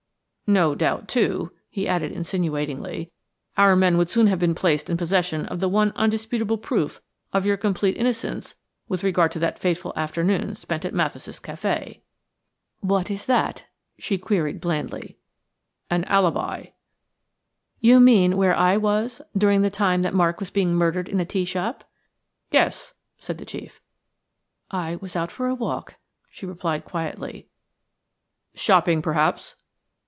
[0.53, 3.09] No doubt, too," he added insinuatingly,
[3.57, 6.99] "our men would soon have been placed in possession of the one undisputable proof
[7.31, 8.55] of your complete innocence
[8.89, 12.01] with regard to that fateful afternoon spent at Mathis' café."
[12.81, 13.63] "What is that?"
[13.97, 15.17] she queried blandly.
[15.89, 16.65] "An alibi."
[17.79, 21.25] "You mean, where I was during the time that Mark was being murdered in a
[21.25, 21.85] tea shop?"
[22.51, 23.79] "Yes," said the chief.
[24.69, 25.95] "I was out for a walk,"
[26.29, 27.47] she replied quietly.
[28.53, 29.55] "Shopping, perhaps?"